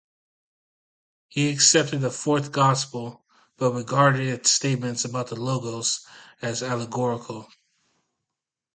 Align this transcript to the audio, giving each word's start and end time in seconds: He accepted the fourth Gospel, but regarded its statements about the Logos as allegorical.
He 1.27 1.51
accepted 1.51 2.01
the 2.01 2.09
fourth 2.09 2.51
Gospel, 2.51 3.23
but 3.57 3.73
regarded 3.73 4.21
its 4.21 4.49
statements 4.49 5.05
about 5.05 5.27
the 5.27 5.35
Logos 5.35 6.07
as 6.41 6.63
allegorical. 6.63 7.47